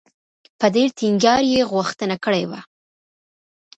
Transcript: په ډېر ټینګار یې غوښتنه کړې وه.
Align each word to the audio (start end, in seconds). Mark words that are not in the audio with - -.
په 0.59 0.65
ډېر 0.75 0.89
ټینګار 0.99 1.41
یې 1.53 1.61
غوښتنه 1.71 2.15
کړې 2.25 2.43
وه. 2.49 2.59